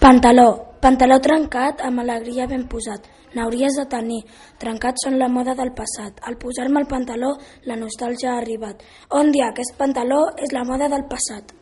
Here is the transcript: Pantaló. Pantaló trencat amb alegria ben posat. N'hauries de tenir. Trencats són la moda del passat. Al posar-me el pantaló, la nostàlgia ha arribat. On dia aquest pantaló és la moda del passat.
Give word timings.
Pantaló. 0.00 0.78
Pantaló 0.80 1.18
trencat 1.20 1.82
amb 1.84 2.00
alegria 2.00 2.46
ben 2.48 2.62
posat. 2.72 3.04
N'hauries 3.36 3.76
de 3.76 3.84
tenir. 3.92 4.22
Trencats 4.62 5.04
són 5.04 5.18
la 5.20 5.28
moda 5.28 5.52
del 5.58 5.74
passat. 5.76 6.22
Al 6.24 6.38
posar-me 6.40 6.80
el 6.80 6.88
pantaló, 6.88 7.34
la 7.68 7.76
nostàlgia 7.76 8.32
ha 8.32 8.38
arribat. 8.40 8.80
On 9.20 9.28
dia 9.28 9.50
aquest 9.52 9.76
pantaló 9.76 10.22
és 10.40 10.56
la 10.56 10.64
moda 10.64 10.88
del 10.88 11.04
passat. 11.10 11.52